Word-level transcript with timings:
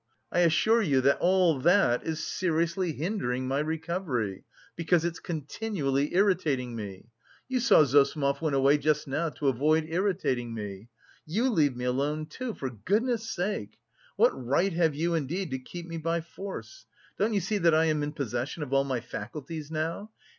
I 0.31 0.39
assure 0.39 0.81
you 0.81 0.99
that 1.01 1.19
all 1.19 1.59
that 1.59 2.03
is 2.03 2.25
seriously 2.25 2.91
hindering 2.93 3.47
my 3.47 3.59
recovery, 3.59 4.45
because 4.75 5.05
it's 5.05 5.19
continually 5.19 6.15
irritating 6.15 6.75
me. 6.75 7.09
You 7.47 7.59
saw 7.59 7.83
Zossimov 7.83 8.41
went 8.41 8.55
away 8.55 8.79
just 8.79 9.07
now 9.07 9.29
to 9.29 9.47
avoid 9.47 9.85
irritating 9.87 10.55
me. 10.55 10.87
You 11.27 11.51
leave 11.51 11.75
me 11.75 11.85
alone 11.85 12.25
too, 12.25 12.55
for 12.55 12.71
goodness' 12.71 13.29
sake! 13.29 13.77
What 14.15 14.31
right 14.31 14.73
have 14.73 14.95
you, 14.95 15.13
indeed, 15.13 15.51
to 15.51 15.59
keep 15.59 15.85
me 15.85 15.97
by 15.99 16.21
force? 16.21 16.87
Don't 17.19 17.35
you 17.35 17.39
see 17.39 17.59
that 17.59 17.75
I 17.75 17.85
am 17.85 18.01
in 18.01 18.11
possession 18.13 18.63
of 18.63 18.73
all 18.73 18.83
my 18.83 19.01
faculties 19.01 19.69
now? 19.69 20.09